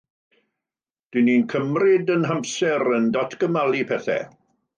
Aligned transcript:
Rydyn 1.15 1.27
ni'n 1.31 1.45
cymryd 1.53 2.09
ein 2.15 2.25
hamser, 2.31 2.87
yn 2.97 3.07
datgymalu 3.19 3.87
pethau. 3.95 4.27